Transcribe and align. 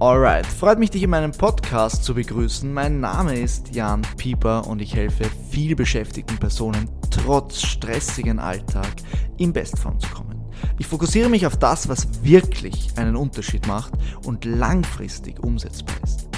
Alright, 0.00 0.46
freut 0.46 0.78
mich, 0.78 0.88
dich 0.88 1.02
in 1.02 1.10
meinem 1.10 1.32
Podcast 1.32 2.04
zu 2.04 2.14
begrüßen. 2.14 2.72
Mein 2.72 3.00
Name 3.00 3.38
ist 3.38 3.74
Jan 3.74 4.00
Pieper 4.16 4.66
und 4.66 4.80
ich 4.80 4.94
helfe 4.94 5.24
viel 5.50 5.76
beschäftigten 5.76 6.38
Personen 6.38 6.88
trotz 7.10 7.60
stressigen 7.60 8.38
Alltag 8.38 8.88
in 9.36 9.52
Bestform 9.52 10.00
zu 10.00 10.08
kommen. 10.08 10.42
Ich 10.78 10.86
fokussiere 10.86 11.28
mich 11.28 11.46
auf 11.46 11.58
das, 11.58 11.86
was 11.90 12.24
wirklich 12.24 12.96
einen 12.96 13.14
Unterschied 13.14 13.66
macht 13.66 13.92
und 14.24 14.46
langfristig 14.46 15.38
umsetzbar 15.44 15.96
ist. 16.02 16.30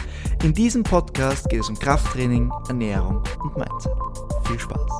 In 0.42 0.52
diesem 0.52 0.82
Podcast 0.82 1.48
geht 1.48 1.60
es 1.60 1.68
um 1.68 1.78
Krafttraining, 1.78 2.50
Ernährung 2.66 3.22
und 3.44 3.56
Mindset. 3.56 3.92
Viel 4.44 4.58
Spaß! 4.58 4.90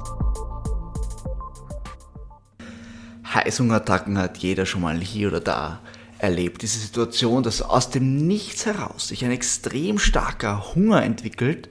Heißhungerattacken 3.35 4.19
hat 4.19 4.39
jeder 4.39 4.67
schon 4.67 4.83
mal 4.83 5.01
hier 5.01 5.27
oder 5.27 5.41
da 5.41 5.81
erlebt. 6.23 6.63
Diese 6.63 6.79
Situation, 6.79 7.43
dass 7.43 7.63
aus 7.63 7.91
dem 7.91 8.27
Nichts 8.27 8.65
heraus 8.65 9.09
sich 9.09 9.25
ein 9.25 9.33
extrem 9.33 9.99
starker 9.99 10.75
Hunger 10.75 11.03
entwickelt 11.03 11.69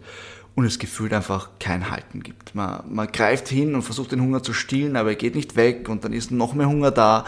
und 0.55 0.65
es 0.65 0.77
gefühlt 0.77 1.13
einfach 1.13 1.51
kein 1.59 1.89
Halten 1.89 2.21
gibt. 2.21 2.53
Man, 2.53 2.83
man 2.93 3.11
greift 3.11 3.47
hin 3.47 3.73
und 3.73 3.83
versucht 3.83 4.11
den 4.11 4.21
Hunger 4.21 4.43
zu 4.43 4.53
stillen, 4.53 4.97
aber 4.97 5.11
er 5.11 5.15
geht 5.15 5.35
nicht 5.35 5.55
weg 5.55 5.87
und 5.87 6.03
dann 6.03 6.11
ist 6.11 6.31
noch 6.31 6.53
mehr 6.53 6.67
Hunger 6.67 6.91
da 6.91 7.25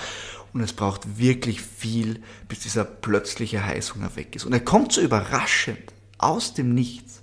und 0.53 0.61
es 0.61 0.73
braucht 0.73 1.17
wirklich 1.17 1.61
viel, 1.61 2.21
bis 2.49 2.59
dieser 2.59 2.83
plötzliche 2.83 3.65
Heißhunger 3.65 4.15
weg 4.15 4.35
ist. 4.35 4.45
Und 4.45 4.53
er 4.53 4.59
kommt 4.59 4.91
so 4.91 5.01
überraschend 5.01 5.93
aus 6.17 6.53
dem 6.53 6.75
Nichts. 6.75 7.21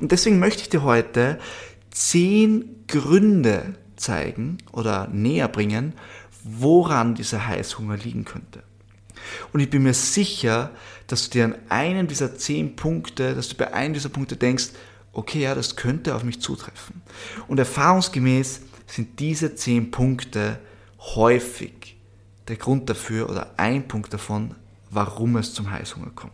Und 0.00 0.12
deswegen 0.12 0.38
möchte 0.38 0.62
ich 0.62 0.70
dir 0.70 0.82
heute 0.82 1.38
zehn 1.90 2.84
Gründe 2.88 3.74
zeigen 3.96 4.58
oder 4.72 5.08
näher 5.08 5.48
bringen, 5.48 5.92
woran 6.42 7.14
dieser 7.14 7.46
Heißhunger 7.46 7.98
liegen 7.98 8.24
könnte. 8.24 8.62
Und 9.52 9.60
ich 9.60 9.70
bin 9.70 9.82
mir 9.82 9.94
sicher, 9.94 10.70
dass 11.06 11.24
du 11.24 11.30
dir 11.30 11.44
an 11.44 11.54
einen 11.68 12.06
dieser 12.06 12.36
zehn 12.36 12.76
Punkte, 12.76 13.34
dass 13.34 13.48
du 13.48 13.56
bei 13.56 13.72
einem 13.72 13.94
dieser 13.94 14.08
Punkte 14.08 14.36
denkst, 14.36 14.70
okay, 15.12 15.42
ja, 15.42 15.54
das 15.54 15.76
könnte 15.76 16.14
auf 16.14 16.24
mich 16.24 16.40
zutreffen. 16.40 17.02
Und 17.48 17.58
erfahrungsgemäß 17.58 18.62
sind 18.86 19.20
diese 19.20 19.54
zehn 19.54 19.90
Punkte 19.90 20.58
häufig 20.98 21.96
der 22.48 22.56
Grund 22.56 22.88
dafür 22.88 23.28
oder 23.28 23.54
ein 23.56 23.88
Punkt 23.88 24.12
davon, 24.12 24.54
warum 24.90 25.36
es 25.36 25.54
zum 25.54 25.70
Heißhunger 25.70 26.10
kommt. 26.14 26.32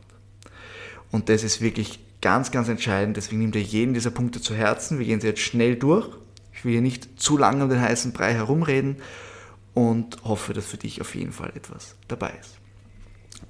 Und 1.11 1.29
das 1.29 1.43
ist 1.43 1.61
wirklich 1.61 2.01
ganz, 2.21 2.51
ganz 2.51 2.69
entscheidend. 2.69 3.17
Deswegen 3.17 3.41
nimm 3.41 3.53
dir 3.53 3.63
jeden 3.63 3.95
dieser 3.95 4.11
Punkte 4.11 4.41
zu 4.41 4.55
Herzen. 4.55 4.99
Wir 4.99 5.07
gehen 5.07 5.21
sie 5.21 5.29
jetzt 5.29 5.41
schnell 5.41 5.77
durch. 5.77 6.09
Ich 6.53 6.65
will 6.65 6.73
hier 6.73 6.81
nicht 6.81 7.21
zu 7.21 7.39
lange 7.39 7.65
um 7.65 7.71
den 7.71 7.81
heißen 7.81 8.13
Brei 8.13 8.35
herumreden 8.35 8.97
und 9.75 10.25
hoffe, 10.25 10.53
dass 10.55 10.67
für 10.67 10.77
dich 10.77 11.01
auf 11.01 11.15
jeden 11.15 11.33
Fall 11.33 11.53
etwas 11.55 11.95
dabei 12.09 12.33
ist. 12.41 12.58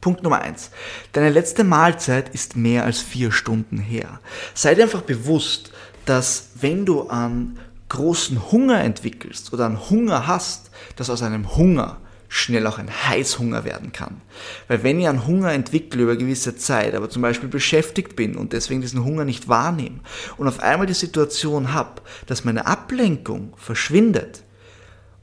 Punkt 0.01 0.23
Nummer 0.23 0.41
eins: 0.41 0.71
Deine 1.13 1.31
letzte 1.31 1.65
Mahlzeit 1.65 2.29
ist 2.31 2.57
mehr 2.57 2.85
als 2.85 3.01
vier 3.01 3.33
Stunden 3.33 3.79
her. 3.79 4.21
Sei 4.55 4.75
dir 4.75 4.85
einfach 4.85 5.03
bewusst, 5.03 5.73
dass 6.05 6.51
wenn 6.61 6.87
du 6.87 7.09
an 7.09 7.59
großen 7.89 8.51
Hunger 8.53 8.81
entwickelst 8.81 9.53
oder 9.53 9.67
an 9.67 9.91
Hunger 9.91 10.27
hast, 10.27 10.71
dass 10.97 11.11
aus 11.11 11.23
einem 11.23 11.57
Hunger 11.57 11.99
schnell 12.29 12.67
auch 12.67 12.79
ein 12.79 12.91
Heißhunger 12.91 13.65
werden 13.65 13.93
kann. 13.93 14.21
Weil 14.69 14.83
wenn 14.83 15.01
ich 15.01 15.09
einen 15.09 15.27
Hunger 15.27 15.53
entwickle 15.53 16.03
über 16.03 16.17
gewisse 16.17 16.57
Zeit, 16.57 16.95
aber 16.95 17.09
zum 17.09 17.23
Beispiel 17.23 17.49
beschäftigt 17.49 18.17
bin 18.17 18.37
und 18.37 18.53
deswegen 18.53 18.83
diesen 18.83 19.05
Hunger 19.05 19.25
nicht 19.25 19.49
wahrnehme 19.49 20.01
und 20.37 20.47
auf 20.47 20.61
einmal 20.61 20.87
die 20.87 20.95
Situation 20.95 21.73
habe, 21.73 22.03
dass 22.27 22.45
meine 22.45 22.67
Ablenkung 22.67 23.55
verschwindet 23.57 24.43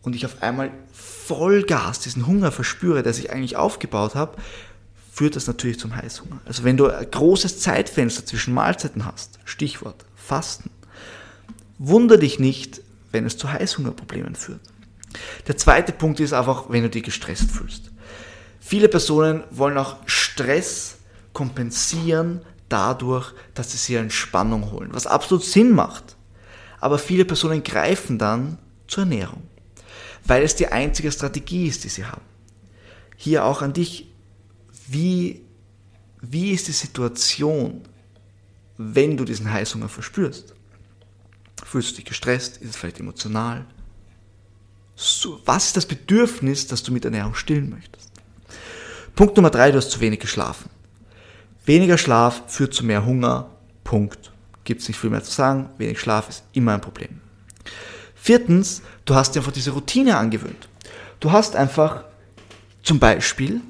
und 0.06 0.16
ich 0.16 0.26
auf 0.26 0.42
einmal 0.44 0.72
Vollgas 0.94 2.00
diesen 2.00 2.28
Hunger 2.28 2.52
verspüre, 2.52 3.02
der 3.02 3.14
sich 3.14 3.32
eigentlich 3.32 3.56
aufgebaut 3.56 4.16
habe, 4.16 4.38
führt 5.12 5.36
das 5.36 5.48
natürlich 5.48 5.80
zum 5.80 5.96
Heißhunger. 5.96 6.40
Also 6.46 6.64
wenn 6.64 6.78
du 6.78 6.88
ein 6.88 7.10
großes 7.10 7.60
Zeitfenster 7.60 8.26
zwischen 8.26 8.54
Mahlzeiten 8.54 9.06
hast, 9.06 9.40
Stichwort 9.46 10.06
Fasten, 10.16 10.70
wunder 11.80 12.18
dich 12.18 12.40
nicht, 12.40 12.82
wenn 13.12 13.26
es 13.26 13.38
zu 13.38 13.52
Heißhungerproblemen 13.52 14.36
führt. 14.36 14.62
Der 15.48 15.58
zweite 15.58 15.92
Punkt 15.92 16.20
ist 16.20 16.34
einfach, 16.34 16.66
wenn 16.70 16.84
du 16.84 16.90
dich 16.90 17.04
gestresst 17.04 17.50
fühlst. 17.52 17.92
Viele 18.60 18.90
Personen 18.90 19.44
wollen 19.52 19.78
auch 19.78 19.98
Stress 20.06 20.98
kompensieren 21.34 22.42
dadurch, 22.70 23.32
dass 23.54 23.72
sie 23.72 23.78
sich 23.78 23.96
Entspannung 23.96 24.72
holen, 24.72 24.90
was 24.92 25.08
absolut 25.08 25.44
Sinn 25.44 25.72
macht. 25.72 26.16
Aber 26.80 27.00
viele 27.00 27.26
Personen 27.26 27.64
greifen 27.64 28.18
dann 28.18 28.58
zur 28.88 29.04
Ernährung 29.04 29.44
weil 30.26 30.44
es 30.44 30.56
die 30.56 30.68
einzige 30.68 31.12
Strategie 31.12 31.68
ist, 31.68 31.84
die 31.84 31.90
sie 31.90 32.06
haben. 32.06 32.22
Hier 33.16 33.46
auch 33.46 33.62
an 33.62 33.74
dich, 33.74 34.08
wie, 34.88 35.42
wie 36.22 36.52
ist 36.52 36.68
die 36.68 36.74
Situation, 36.74 37.82
wenn 38.78 39.18
du 39.18 39.26
diesen 39.26 39.52
Heißhunger 39.52 39.90
verspürst? 39.90 40.54
Fühlst 41.64 41.92
du 41.92 41.96
dich 41.98 42.06
gestresst? 42.06 42.58
Ist 42.58 42.72
es 42.72 42.76
vielleicht 42.76 43.00
emotional? 43.00 43.66
So, 44.96 45.42
was 45.46 45.68
ist 45.68 45.78
das 45.78 45.86
Bedürfnis, 45.86 46.68
das 46.68 46.84
du 46.84 46.92
mit 46.92 47.06
Ernährung 47.06 47.36
stillen 47.36 47.70
möchtest? 47.70 48.12
Punkt 49.16 49.36
Nummer 49.38 49.50
drei, 49.50 49.72
du 49.72 49.78
hast 49.78 49.92
zu 49.92 50.00
wenig 50.00 50.20
geschlafen. 50.20 50.70
Weniger 51.66 51.98
Schlaf 51.98 52.44
führt 52.48 52.74
zu 52.74 52.86
mehr 52.86 53.06
Hunger. 53.06 53.50
Punkt. 53.84 54.32
Gibt 54.64 54.82
es 54.82 54.88
nicht 54.88 55.00
viel 55.00 55.10
mehr 55.10 55.24
zu 55.24 55.32
sagen. 55.32 55.70
Wenig 55.78 56.00
Schlaf 56.00 56.30
ist 56.30 56.44
immer 56.54 56.74
ein 56.74 56.82
Problem. 56.82 57.22
Viertens, 58.26 58.82
du 59.06 59.14
hast 59.14 59.36
dir 59.36 59.42
einfach 59.42 59.52
diese 59.52 59.70
Routine 59.70 60.18
angewöhnt. 60.18 60.68
Du 61.20 61.32
hast 61.32 61.56
einfach 61.56 62.06
zum 62.82 62.98
Beispiel 62.98 63.62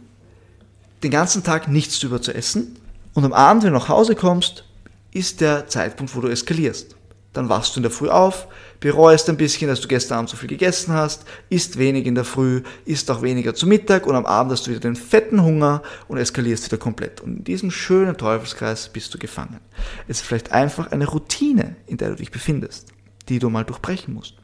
den 1.04 1.12
ganzen 1.12 1.44
Tag 1.44 1.68
nichts 1.68 2.00
drüber 2.00 2.22
zu 2.22 2.34
essen 2.34 2.80
und 3.14 3.26
am 3.26 3.34
Abend, 3.34 3.64
wenn 3.64 3.74
du 3.74 3.80
nach 3.80 3.90
Hause 3.90 4.16
kommst, 4.16 4.64
ist 5.12 5.42
der 5.42 5.68
Zeitpunkt, 5.68 6.16
wo 6.16 6.22
du 6.22 6.30
eskalierst. 6.30 6.96
Dann 7.34 7.50
wachst 7.50 7.76
du 7.76 7.80
in 7.80 7.84
der 7.84 7.92
Früh 7.92 8.08
auf, 8.08 8.48
bereust 8.80 9.30
ein 9.30 9.36
bisschen, 9.36 9.68
dass 9.68 9.82
du 9.82 9.90
gestern 9.90 10.20
Abend 10.20 10.30
so 10.30 10.38
viel 10.38 10.48
gegessen 10.48 10.94
hast, 10.94 11.26
isst 11.50 11.78
wenig 11.78 12.06
in 12.06 12.16
der 12.16 12.24
Früh, 12.24 12.64
isst 12.86 13.12
auch 13.12 13.22
weniger 13.22 13.56
zu 13.56 13.68
Mittag 13.68 14.08
und 14.08 14.16
am 14.16 14.26
Abend 14.26 14.54
hast 14.54 14.68
du 14.68 14.72
wieder 14.72 14.80
den 14.80 14.96
fetten 14.96 15.44
Hunger 15.44 15.84
und 16.08 16.18
eskalierst 16.18 16.68
wieder 16.68 16.78
komplett. 16.78 17.20
Und 17.20 17.40
in 17.40 17.44
diesem 17.44 17.72
schönen 17.72 18.16
Teufelskreis 18.16 18.88
bist 18.88 19.14
du 19.14 19.18
gefangen. 19.18 19.60
Es 20.08 20.22
ist 20.22 20.26
vielleicht 20.26 20.54
einfach 20.54 20.94
eine 20.94 21.08
Routine, 21.08 21.76
in 21.88 21.98
der 21.98 22.12
du 22.12 22.16
dich 22.16 22.32
befindest, 22.32 22.94
die 23.28 23.40
du 23.40 23.50
mal 23.50 23.66
durchbrechen 23.66 24.14
musst. 24.14 24.36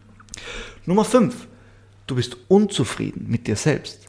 Nummer 0.86 1.06
5. 1.06 1.48
Du 2.08 2.16
bist 2.16 2.38
unzufrieden 2.48 3.28
mit 3.30 3.48
dir 3.48 3.56
selbst. 3.56 4.08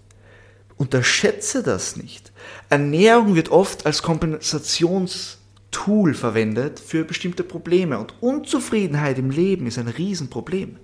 Unterschätze 0.77 1.63
das 1.63 1.97
nicht. 1.97 2.33
Ernährung 2.69 3.37
wird 3.37 3.51
oft 3.51 3.87
als 3.87 4.03
Kompensationstool 4.03 6.15
verwendet 6.15 6.81
für 6.81 7.05
bestimmte 7.05 7.45
Probleme 7.45 7.99
und 7.99 8.15
Unzufriedenheit 8.21 9.19
im 9.19 9.31
Leben 9.31 9.67
ist 9.67 9.79
ein 9.79 9.89
Riesenproblem. 9.89 10.77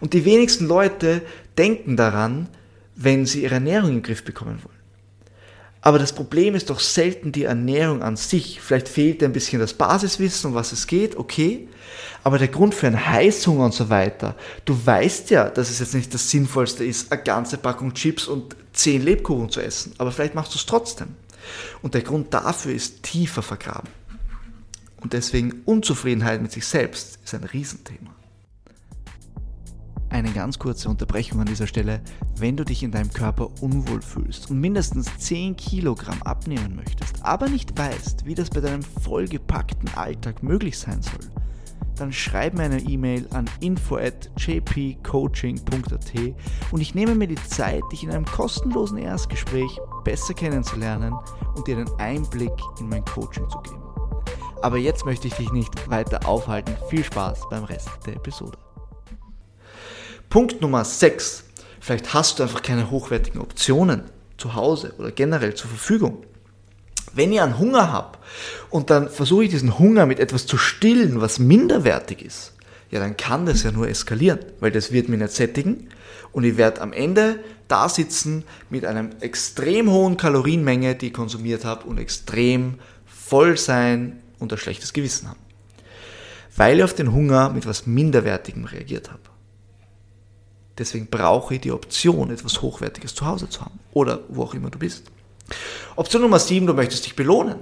Und 0.00 0.12
die 0.12 0.24
wenigsten 0.24 0.66
Leute 0.66 1.22
denken 1.58 1.96
daran, 1.96 2.48
wenn 2.94 3.26
sie 3.26 3.42
ihre 3.42 3.54
Ernährung 3.54 3.88
in 3.88 3.96
den 3.96 4.02
Griff 4.02 4.24
bekommen 4.24 4.60
wollen. 4.62 4.83
Aber 5.84 5.98
das 5.98 6.14
Problem 6.14 6.54
ist 6.54 6.70
doch 6.70 6.80
selten 6.80 7.30
die 7.30 7.44
Ernährung 7.44 8.02
an 8.02 8.16
sich. 8.16 8.58
Vielleicht 8.62 8.88
fehlt 8.88 9.22
ein 9.22 9.34
bisschen 9.34 9.60
das 9.60 9.74
Basiswissen, 9.74 10.48
um 10.48 10.54
was 10.56 10.72
es 10.72 10.86
geht, 10.86 11.14
okay. 11.14 11.68
Aber 12.22 12.38
der 12.38 12.48
Grund 12.48 12.74
für 12.74 12.86
einen 12.86 13.06
Heißhunger 13.06 13.66
und 13.66 13.74
so 13.74 13.90
weiter, 13.90 14.34
du 14.64 14.74
weißt 14.82 15.28
ja, 15.28 15.50
dass 15.50 15.68
es 15.68 15.80
jetzt 15.80 15.92
nicht 15.92 16.14
das 16.14 16.30
Sinnvollste 16.30 16.86
ist, 16.86 17.12
eine 17.12 17.22
ganze 17.22 17.58
Packung 17.58 17.92
Chips 17.92 18.26
und 18.26 18.56
zehn 18.72 19.02
Lebkuchen 19.02 19.50
zu 19.50 19.60
essen. 19.60 19.92
Aber 19.98 20.10
vielleicht 20.10 20.34
machst 20.34 20.54
du 20.54 20.58
es 20.58 20.64
trotzdem. 20.64 21.08
Und 21.82 21.92
der 21.92 22.00
Grund 22.00 22.32
dafür 22.32 22.72
ist 22.72 23.02
tiefer 23.02 23.42
vergraben. 23.42 23.90
Und 25.02 25.12
deswegen 25.12 25.60
Unzufriedenheit 25.66 26.40
mit 26.40 26.50
sich 26.50 26.64
selbst 26.64 27.18
ist 27.22 27.34
ein 27.34 27.44
Riesenthema. 27.44 28.14
Eine 30.14 30.30
ganz 30.30 30.60
kurze 30.60 30.88
Unterbrechung 30.88 31.40
an 31.40 31.46
dieser 31.46 31.66
Stelle. 31.66 32.00
Wenn 32.36 32.56
du 32.56 32.64
dich 32.64 32.84
in 32.84 32.92
deinem 32.92 33.12
Körper 33.12 33.50
unwohl 33.60 34.00
fühlst 34.00 34.48
und 34.48 34.60
mindestens 34.60 35.08
10 35.18 35.56
Kilogramm 35.56 36.22
abnehmen 36.22 36.76
möchtest, 36.76 37.24
aber 37.24 37.48
nicht 37.48 37.76
weißt, 37.76 38.24
wie 38.24 38.36
das 38.36 38.48
bei 38.48 38.60
deinem 38.60 38.84
vollgepackten 38.84 39.92
Alltag 39.96 40.44
möglich 40.44 40.78
sein 40.78 41.02
soll, 41.02 41.18
dann 41.96 42.12
schreib 42.12 42.54
mir 42.54 42.62
eine 42.62 42.78
E-Mail 42.78 43.26
an 43.32 43.50
info 43.58 43.96
at 43.96 44.30
jpcoaching.at 44.38 46.12
und 46.70 46.80
ich 46.80 46.94
nehme 46.94 47.16
mir 47.16 47.26
die 47.26 47.48
Zeit, 47.48 47.82
dich 47.90 48.04
in 48.04 48.12
einem 48.12 48.24
kostenlosen 48.24 48.98
Erstgespräch 48.98 49.80
besser 50.04 50.34
kennenzulernen 50.34 51.12
und 51.56 51.66
dir 51.66 51.76
einen 51.76 51.90
Einblick 51.98 52.54
in 52.78 52.88
mein 52.88 53.04
Coaching 53.04 53.50
zu 53.50 53.58
geben. 53.62 53.82
Aber 54.62 54.76
jetzt 54.78 55.04
möchte 55.06 55.26
ich 55.26 55.34
dich 55.34 55.50
nicht 55.50 55.90
weiter 55.90 56.24
aufhalten. 56.28 56.76
Viel 56.88 57.02
Spaß 57.02 57.48
beim 57.50 57.64
Rest 57.64 57.90
der 58.06 58.14
Episode. 58.14 58.63
Punkt 60.34 60.60
Nummer 60.60 60.84
6. 60.84 61.44
Vielleicht 61.78 62.12
hast 62.12 62.40
du 62.40 62.42
einfach 62.42 62.60
keine 62.60 62.90
hochwertigen 62.90 63.40
Optionen 63.40 64.02
zu 64.36 64.56
Hause 64.56 64.92
oder 64.98 65.12
generell 65.12 65.54
zur 65.54 65.70
Verfügung. 65.70 66.24
Wenn 67.12 67.32
ich 67.32 67.40
einen 67.40 67.56
Hunger 67.56 67.92
habe 67.92 68.18
und 68.68 68.90
dann 68.90 69.08
versuche 69.08 69.44
ich 69.44 69.50
diesen 69.50 69.78
Hunger 69.78 70.06
mit 70.06 70.18
etwas 70.18 70.46
zu 70.46 70.58
stillen, 70.58 71.20
was 71.20 71.38
minderwertig 71.38 72.20
ist, 72.20 72.52
ja, 72.90 72.98
dann 72.98 73.16
kann 73.16 73.46
das 73.46 73.62
ja 73.62 73.70
nur 73.70 73.88
eskalieren, 73.88 74.40
weil 74.58 74.72
das 74.72 74.90
wird 74.90 75.08
mich 75.08 75.20
nicht 75.20 75.30
sättigen 75.30 75.88
und 76.32 76.42
ich 76.42 76.56
werde 76.56 76.80
am 76.80 76.92
Ende 76.92 77.38
da 77.68 77.88
sitzen 77.88 78.42
mit 78.70 78.84
einer 78.84 79.10
extrem 79.20 79.88
hohen 79.88 80.16
Kalorienmenge, 80.16 80.96
die 80.96 81.06
ich 81.06 81.14
konsumiert 81.14 81.64
habe 81.64 81.86
und 81.86 81.98
extrem 81.98 82.80
voll 83.06 83.56
sein 83.56 84.18
und 84.40 84.50
ein 84.50 84.58
schlechtes 84.58 84.92
Gewissen 84.92 85.28
haben. 85.28 85.38
Weil 86.56 86.78
ich 86.78 86.82
auf 86.82 86.94
den 86.94 87.12
Hunger 87.12 87.50
mit 87.50 87.66
was 87.66 87.86
Minderwertigem 87.86 88.64
reagiert 88.64 89.12
habe. 89.12 89.33
Deswegen 90.78 91.06
brauche 91.06 91.54
ich 91.54 91.60
die 91.60 91.72
Option, 91.72 92.30
etwas 92.30 92.62
Hochwertiges 92.62 93.14
zu 93.14 93.26
Hause 93.26 93.48
zu 93.48 93.60
haben. 93.60 93.78
Oder 93.92 94.20
wo 94.28 94.42
auch 94.42 94.54
immer 94.54 94.70
du 94.70 94.78
bist. 94.78 95.04
Option 95.96 96.22
Nummer 96.22 96.38
7, 96.38 96.66
du 96.66 96.74
möchtest 96.74 97.06
dich 97.06 97.14
belohnen. 97.14 97.56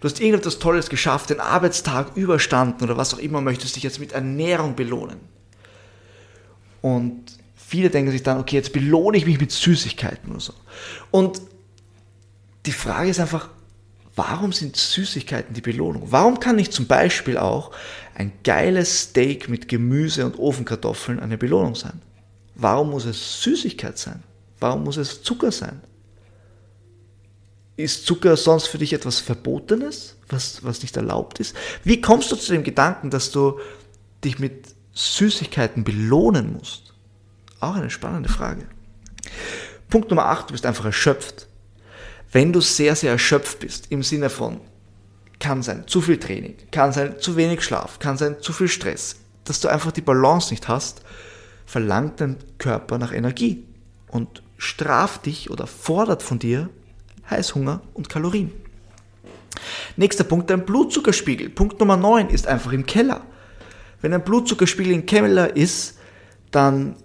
Du 0.00 0.08
hast 0.08 0.20
irgendetwas 0.20 0.58
Tolles 0.58 0.88
geschafft, 0.88 1.30
den 1.30 1.40
Arbeitstag 1.40 2.16
überstanden 2.16 2.84
oder 2.84 2.96
was 2.96 3.14
auch 3.14 3.18
immer, 3.18 3.40
möchtest 3.40 3.76
dich 3.76 3.82
jetzt 3.82 3.98
mit 3.98 4.12
Ernährung 4.12 4.76
belohnen. 4.76 5.18
Und 6.82 7.24
viele 7.56 7.90
denken 7.90 8.12
sich 8.12 8.22
dann, 8.22 8.38
okay, 8.38 8.56
jetzt 8.56 8.72
belohne 8.72 9.16
ich 9.16 9.26
mich 9.26 9.40
mit 9.40 9.50
Süßigkeiten 9.50 10.30
oder 10.30 10.40
so. 10.40 10.52
Und 11.10 11.40
die 12.66 12.72
Frage 12.72 13.08
ist 13.08 13.20
einfach, 13.20 13.48
warum 14.14 14.52
sind 14.52 14.76
Süßigkeiten 14.76 15.54
die 15.54 15.60
Belohnung? 15.62 16.02
Warum 16.10 16.40
kann 16.40 16.56
nicht 16.56 16.72
zum 16.72 16.86
Beispiel 16.86 17.38
auch 17.38 17.70
ein 18.14 18.32
geiles 18.44 19.02
Steak 19.02 19.48
mit 19.48 19.68
Gemüse 19.68 20.26
und 20.26 20.38
Ofenkartoffeln 20.38 21.20
eine 21.20 21.38
Belohnung 21.38 21.74
sein? 21.74 22.02
Warum 22.56 22.90
muss 22.90 23.04
es 23.04 23.42
Süßigkeit 23.42 23.98
sein? 23.98 24.22
Warum 24.58 24.84
muss 24.84 24.96
es 24.96 25.22
Zucker 25.22 25.52
sein? 25.52 25.82
Ist 27.76 28.06
Zucker 28.06 28.36
sonst 28.38 28.66
für 28.68 28.78
dich 28.78 28.94
etwas 28.94 29.20
Verbotenes, 29.20 30.16
was, 30.28 30.64
was 30.64 30.80
nicht 30.80 30.96
erlaubt 30.96 31.38
ist? 31.38 31.54
Wie 31.84 32.00
kommst 32.00 32.32
du 32.32 32.36
zu 32.36 32.52
dem 32.52 32.64
Gedanken, 32.64 33.10
dass 33.10 33.30
du 33.30 33.60
dich 34.24 34.38
mit 34.38 34.68
Süßigkeiten 34.94 35.84
belohnen 35.84 36.54
musst? 36.54 36.94
Auch 37.60 37.74
eine 37.74 37.90
spannende 37.90 38.30
Frage. 38.30 38.66
Punkt 39.90 40.08
Nummer 40.08 40.26
8, 40.26 40.48
du 40.48 40.52
bist 40.52 40.64
einfach 40.64 40.86
erschöpft. 40.86 41.46
Wenn 42.32 42.54
du 42.54 42.62
sehr, 42.62 42.96
sehr 42.96 43.12
erschöpft 43.12 43.60
bist, 43.60 43.90
im 43.90 44.02
Sinne 44.02 44.30
von, 44.30 44.60
kann 45.38 45.62
sein 45.62 45.86
zu 45.86 46.00
viel 46.00 46.18
Training, 46.18 46.56
kann 46.70 46.94
sein 46.94 47.20
zu 47.20 47.36
wenig 47.36 47.62
Schlaf, 47.62 47.98
kann 47.98 48.16
sein 48.16 48.40
zu 48.40 48.54
viel 48.54 48.68
Stress, 48.68 49.16
dass 49.44 49.60
du 49.60 49.68
einfach 49.68 49.92
die 49.92 50.00
Balance 50.00 50.50
nicht 50.50 50.66
hast, 50.68 51.02
verlangt 51.66 52.20
dein 52.20 52.36
Körper 52.58 52.96
nach 52.98 53.12
Energie 53.12 53.64
und 54.08 54.42
straft 54.56 55.26
dich 55.26 55.50
oder 55.50 55.66
fordert 55.66 56.22
von 56.22 56.38
dir 56.38 56.70
Heißhunger 57.28 57.82
und 57.92 58.08
Kalorien. 58.08 58.52
Nächster 59.96 60.24
Punkt, 60.24 60.48
dein 60.50 60.64
Blutzuckerspiegel. 60.64 61.50
Punkt 61.50 61.80
Nummer 61.80 61.96
9 61.96 62.30
ist 62.30 62.46
einfach 62.46 62.72
im 62.72 62.86
Keller. 62.86 63.22
Wenn 64.00 64.14
ein 64.14 64.24
Blutzuckerspiegel 64.24 64.92
im 64.92 65.06
Keller 65.06 65.56
ist, 65.56 65.98
dann 66.50 66.96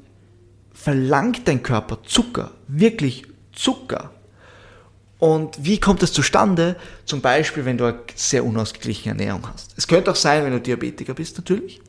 verlangt 0.74 1.48
dein 1.48 1.64
Körper 1.64 2.04
Zucker, 2.04 2.52
wirklich 2.68 3.26
Zucker. 3.54 4.12
Und 5.20 5.64
wie 5.64 5.80
kommt 5.80 6.02
das 6.02 6.14
zustande? 6.14 6.76
Zum 7.06 7.22
Beispiel, 7.22 7.64
wenn 7.66 7.78
du 7.78 7.86
eine 7.86 8.00
sehr 8.16 8.44
unausgeglichene 8.44 9.12
Ernährung 9.12 9.48
hast. 9.54 9.74
Es 9.78 9.88
könnte 9.88 10.12
auch 10.12 10.16
sein, 10.16 10.44
wenn 10.44 10.52
du 10.52 10.60
Diabetiker 10.60 11.14
bist 11.14 11.38
natürlich. 11.38 11.80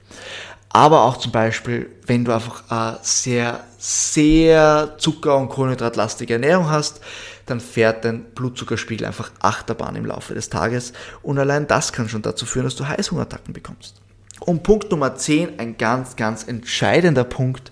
Aber 0.73 1.03
auch 1.05 1.19
zum 1.19 1.33
Beispiel, 1.33 1.91
wenn 2.07 2.25
du 2.25 2.33
einfach 2.33 2.65
eine 2.71 2.99
sehr, 3.03 3.65
sehr 3.79 4.95
Zucker- 4.97 5.37
und 5.37 5.51
Kohlenhydratlastige 5.51 6.35
Ernährung 6.35 6.71
hast, 6.71 7.01
dann 7.45 7.61
fährt 7.61 8.05
dein 8.05 8.25
Blutzuckerspiegel 8.35 9.07
einfach 9.07 9.33
Achterbahn 9.41 9.97
im 9.97 10.07
Laufe 10.07 10.35
des 10.35 10.49
Tages. 10.49 10.95
Und 11.23 11.39
allein 11.39 11.67
das 11.67 11.93
kann 11.93 12.09
schon 12.09 12.23
dazu 12.23 12.47
führen, 12.47 12.65
dass 12.65 12.77
du 12.77 12.89
Heißhungerattacken 12.89 13.53
bekommst. 13.53 14.01
Und 14.41 14.63
Punkt 14.63 14.91
Nummer 14.91 15.15
10, 15.15 15.59
ein 15.59 15.77
ganz, 15.77 16.17
ganz 16.17 16.49
entscheidender 16.49 17.25
Punkt, 17.25 17.71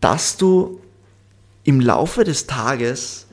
dass 0.00 0.36
du 0.36 0.80
im 1.64 1.80
Laufe 1.80 2.22
des 2.22 2.46
Tages 2.46 3.26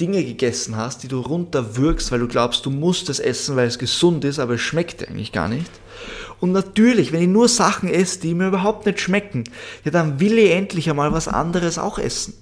Dinge 0.00 0.22
gegessen 0.24 0.76
hast, 0.76 1.02
die 1.04 1.08
du 1.08 1.20
runterwirkst, 1.20 2.10
weil 2.10 2.18
du 2.18 2.28
glaubst, 2.28 2.66
du 2.66 2.70
musst 2.70 3.08
es 3.08 3.18
essen, 3.18 3.56
weil 3.56 3.68
es 3.68 3.78
gesund 3.78 4.24
ist, 4.24 4.38
aber 4.38 4.54
es 4.54 4.60
schmeckt 4.60 5.00
dir 5.00 5.08
eigentlich 5.08 5.32
gar 5.32 5.48
nicht. 5.48 5.70
Und 6.40 6.52
natürlich, 6.52 7.12
wenn 7.12 7.22
ich 7.22 7.28
nur 7.28 7.48
Sachen 7.48 7.88
esse, 7.88 8.20
die 8.20 8.34
mir 8.34 8.48
überhaupt 8.48 8.86
nicht 8.86 9.00
schmecken, 9.00 9.44
ja, 9.84 9.90
dann 9.90 10.20
will 10.20 10.38
ich 10.38 10.50
endlich 10.50 10.90
einmal 10.90 11.12
was 11.12 11.28
anderes 11.28 11.78
auch 11.78 11.98
essen. 11.98 12.34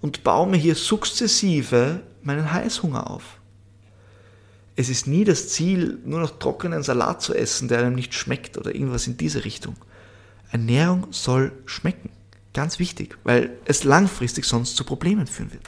Und 0.00 0.24
baue 0.24 0.48
mir 0.48 0.56
hier 0.56 0.74
sukzessive 0.74 2.00
meinen 2.22 2.52
Heißhunger 2.52 3.10
auf. 3.10 3.22
Es 4.74 4.90
ist 4.90 5.06
nie 5.06 5.24
das 5.24 5.48
Ziel, 5.48 5.98
nur 6.04 6.20
noch 6.20 6.38
trockenen 6.38 6.82
Salat 6.82 7.22
zu 7.22 7.34
essen, 7.34 7.68
der 7.68 7.78
einem 7.78 7.94
nicht 7.94 8.12
schmeckt 8.14 8.58
oder 8.58 8.74
irgendwas 8.74 9.06
in 9.06 9.16
diese 9.16 9.44
Richtung. 9.44 9.76
Ernährung 10.50 11.06
soll 11.10 11.52
schmecken. 11.64 12.10
Ganz 12.52 12.78
wichtig, 12.78 13.16
weil 13.24 13.50
es 13.64 13.84
langfristig 13.84 14.44
sonst 14.44 14.76
zu 14.76 14.84
Problemen 14.84 15.26
führen 15.26 15.52
wird. 15.52 15.62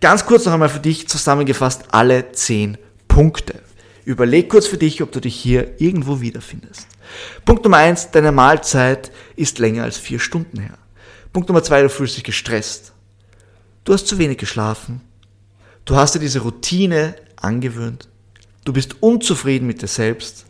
Ganz 0.00 0.24
kurz 0.24 0.44
noch 0.46 0.52
einmal 0.52 0.68
für 0.68 0.80
dich 0.80 1.08
zusammengefasst 1.08 1.84
alle 1.92 2.32
zehn 2.32 2.78
Punkte. 3.06 3.60
Überleg 4.04 4.48
kurz 4.48 4.66
für 4.66 4.78
dich, 4.78 5.02
ob 5.02 5.12
du 5.12 5.20
dich 5.20 5.34
hier 5.36 5.80
irgendwo 5.80 6.20
wiederfindest. 6.20 6.86
Punkt 7.44 7.64
Nummer 7.64 7.78
eins: 7.78 8.10
deine 8.10 8.32
Mahlzeit 8.32 9.12
ist 9.36 9.58
länger 9.58 9.84
als 9.84 9.98
vier 9.98 10.18
Stunden 10.18 10.58
her. 10.58 10.78
Punkt 11.32 11.48
Nummer 11.48 11.62
zwei: 11.62 11.82
du 11.82 11.88
fühlst 11.88 12.16
dich 12.16 12.24
gestresst. 12.24 12.92
Du 13.84 13.92
hast 13.92 14.06
zu 14.06 14.18
wenig 14.18 14.38
geschlafen. 14.38 15.00
Du 15.84 15.96
hast 15.96 16.14
dir 16.14 16.18
diese 16.20 16.40
Routine 16.40 17.14
angewöhnt. 17.36 18.08
Du 18.64 18.72
bist 18.72 19.02
unzufrieden 19.02 19.66
mit 19.66 19.82
dir 19.82 19.88
selbst. 19.88 20.46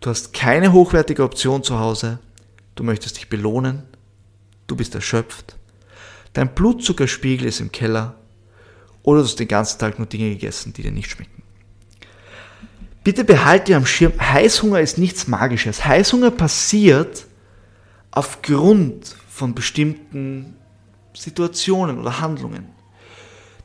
Du 0.00 0.10
hast 0.10 0.32
keine 0.32 0.72
hochwertige 0.72 1.22
Option 1.22 1.62
zu 1.62 1.78
Hause. 1.78 2.18
Du 2.74 2.84
möchtest 2.84 3.16
dich 3.16 3.28
belohnen. 3.28 3.84
Du 4.66 4.76
bist 4.76 4.94
erschöpft. 4.94 5.56
Dein 6.34 6.54
Blutzuckerspiegel 6.54 7.46
ist 7.46 7.60
im 7.60 7.72
Keller. 7.72 8.16
Oder 9.02 9.20
du 9.20 9.24
hast 9.24 9.38
den 9.38 9.48
ganzen 9.48 9.78
Tag 9.78 9.98
nur 9.98 10.06
Dinge 10.06 10.30
gegessen, 10.30 10.72
die 10.72 10.82
dir 10.82 10.90
nicht 10.90 11.10
schmecken. 11.10 11.43
Bitte 13.04 13.22
behalte 13.22 13.76
am 13.76 13.84
Schirm, 13.84 14.14
Heißhunger 14.18 14.80
ist 14.80 14.96
nichts 14.96 15.28
Magisches. 15.28 15.84
Heißhunger 15.84 16.30
passiert 16.30 17.26
aufgrund 18.10 19.14
von 19.28 19.54
bestimmten 19.54 20.56
Situationen 21.12 21.98
oder 21.98 22.20
Handlungen. 22.20 22.66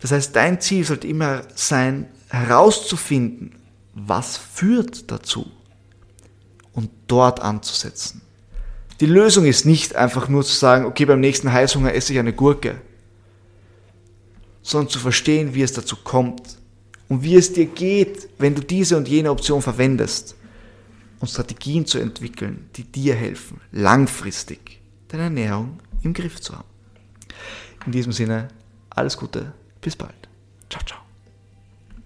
Das 0.01 0.11
heißt, 0.11 0.35
dein 0.35 0.59
Ziel 0.59 0.83
sollte 0.83 1.07
immer 1.07 1.43
sein, 1.55 2.07
herauszufinden, 2.29 3.55
was 3.93 4.37
führt 4.37 5.09
dazu 5.09 5.49
und 6.73 6.89
dort 7.07 7.39
anzusetzen. 7.39 8.21
Die 8.99 9.05
Lösung 9.05 9.45
ist 9.45 9.65
nicht 9.65 9.95
einfach 9.95 10.27
nur 10.27 10.43
zu 10.43 10.53
sagen, 10.53 10.85
okay, 10.85 11.05
beim 11.05 11.21
nächsten 11.21 11.51
Heißhunger 11.51 11.93
esse 11.93 12.11
ich 12.11 12.19
eine 12.19 12.33
Gurke, 12.33 12.81
sondern 14.61 14.89
zu 14.89 14.99
verstehen, 14.99 15.55
wie 15.55 15.63
es 15.63 15.71
dazu 15.71 15.95
kommt 15.95 16.59
und 17.09 17.23
wie 17.23 17.35
es 17.35 17.51
dir 17.51 17.65
geht, 17.65 18.29
wenn 18.37 18.55
du 18.55 18.61
diese 18.61 18.95
und 18.95 19.07
jene 19.07 19.31
Option 19.31 19.61
verwendest 19.61 20.35
und 21.19 21.27
Strategien 21.27 21.85
zu 21.85 21.99
entwickeln, 21.99 22.69
die 22.75 22.83
dir 22.83 23.15
helfen, 23.15 23.59
langfristig 23.71 24.79
deine 25.09 25.23
Ernährung 25.23 25.79
im 26.03 26.13
Griff 26.13 26.39
zu 26.39 26.53
haben. 26.53 26.69
In 27.85 27.91
diesem 27.91 28.13
Sinne, 28.13 28.47
alles 28.89 29.17
Gute, 29.17 29.53
bis 29.81 29.95
bald. 29.95 30.29
Ciao, 30.69 30.83
ciao. 30.85 31.08